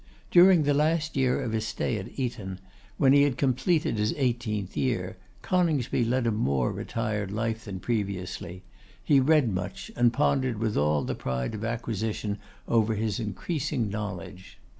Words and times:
During 0.31 0.63
the 0.63 0.73
last 0.73 1.15
year 1.15 1.39
of 1.39 1.51
his 1.51 1.67
stay 1.67 1.95
at 1.99 2.17
Eton, 2.17 2.57
when 2.97 3.13
he 3.13 3.21
had 3.21 3.37
completed 3.37 3.99
his 3.99 4.15
eighteenth 4.17 4.75
year, 4.75 5.15
Coningsby 5.43 6.03
led 6.05 6.25
a 6.25 6.31
more 6.31 6.71
retired 6.71 7.29
life 7.29 7.65
than 7.65 7.79
previously; 7.79 8.63
he 9.03 9.19
read 9.19 9.53
much, 9.53 9.91
and 9.95 10.11
pondered 10.11 10.57
with 10.57 10.75
all 10.75 11.03
the 11.03 11.13
pride 11.13 11.53
of 11.53 11.63
acquisition 11.63 12.39
over 12.67 12.95
his 12.95 13.19
increasing 13.19 13.89
knowledge. 13.91 14.57